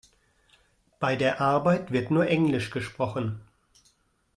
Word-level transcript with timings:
Bei 0.99 1.15
der 1.15 1.41
Arbeit 1.41 1.91
wird 1.91 2.09
nur 2.09 2.25
Englisch 2.27 2.71
gesprochen. 2.71 3.39